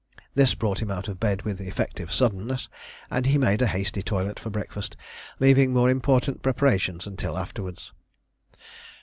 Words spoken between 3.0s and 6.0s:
and he made a hasty toilet for breakfast, leaving more